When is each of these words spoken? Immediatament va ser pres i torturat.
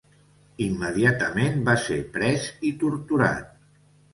Immediatament 0.67 1.61
va 1.67 1.77
ser 1.83 1.99
pres 2.17 2.49
i 2.71 2.73
torturat. 2.85 3.57